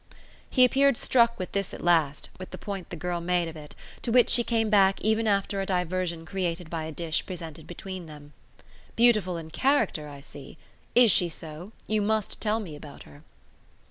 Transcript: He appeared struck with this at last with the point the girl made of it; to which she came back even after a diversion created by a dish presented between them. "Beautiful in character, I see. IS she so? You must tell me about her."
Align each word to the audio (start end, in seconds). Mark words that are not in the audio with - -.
He 0.49 0.65
appeared 0.65 0.97
struck 0.97 1.37
with 1.37 1.51
this 1.51 1.75
at 1.75 1.83
last 1.83 2.29
with 2.39 2.49
the 2.49 2.57
point 2.57 2.89
the 2.89 2.95
girl 2.95 3.21
made 3.21 3.47
of 3.47 3.55
it; 3.55 3.75
to 4.01 4.11
which 4.11 4.31
she 4.31 4.43
came 4.43 4.67
back 4.71 4.99
even 5.01 5.27
after 5.27 5.61
a 5.61 5.65
diversion 5.67 6.25
created 6.25 6.71
by 6.71 6.85
a 6.85 6.91
dish 6.91 7.23
presented 7.23 7.67
between 7.67 8.07
them. 8.07 8.33
"Beautiful 8.95 9.37
in 9.37 9.51
character, 9.51 10.09
I 10.09 10.21
see. 10.21 10.57
IS 10.95 11.11
she 11.11 11.29
so? 11.29 11.71
You 11.85 12.01
must 12.01 12.41
tell 12.41 12.59
me 12.59 12.75
about 12.75 13.03
her." 13.03 13.21